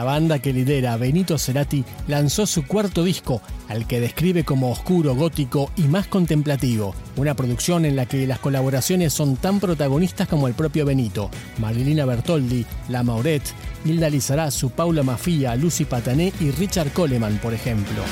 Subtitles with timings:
[0.00, 5.14] La banda que lidera Benito Cerati lanzó su cuarto disco, al que describe como oscuro,
[5.14, 6.94] gótico y más contemplativo.
[7.16, 11.28] Una producción en la que las colaboraciones son tan protagonistas como el propio Benito.
[11.58, 13.42] Marilina Bertoldi, La Mauret,
[13.84, 18.02] Hilda Lizarazu, Paula Mafia, Lucy Patané y Richard Coleman, por ejemplo.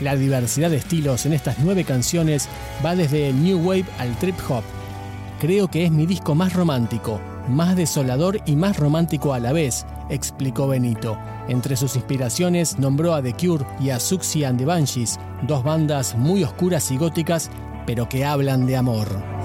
[0.00, 2.48] La diversidad de estilos en estas nueve canciones
[2.84, 4.64] va desde el New Wave al Trip Hop.
[5.38, 9.84] Creo que es mi disco más romántico, más desolador y más romántico a la vez,
[10.08, 11.18] explicó Benito.
[11.48, 16.14] Entre sus inspiraciones nombró a The Cure y a Suxy and the Banshees, dos bandas
[16.14, 17.50] muy oscuras y góticas,
[17.86, 19.39] pero que hablan de amor.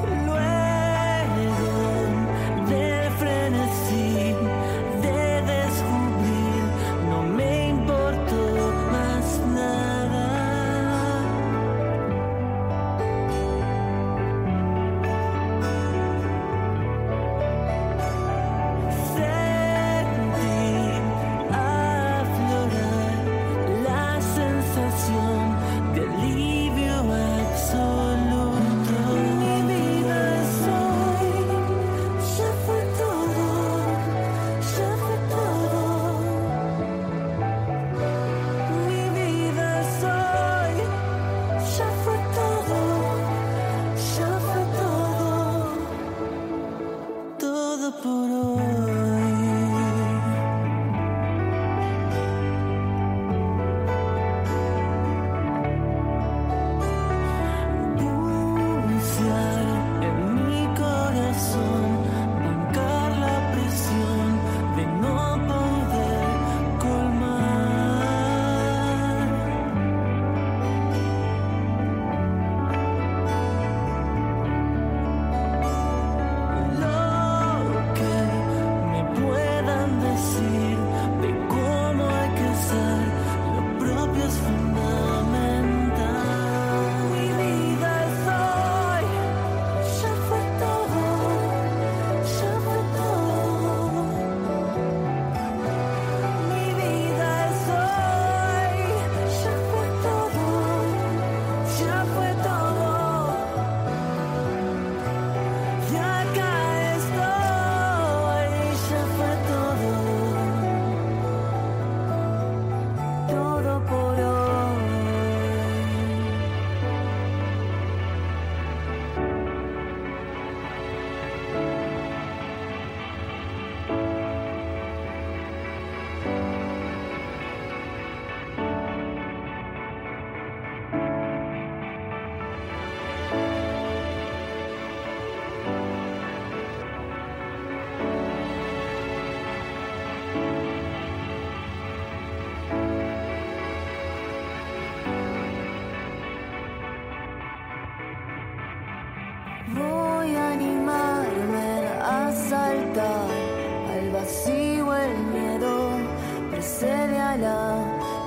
[157.38, 157.84] La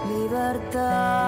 [0.07, 1.28] libertad.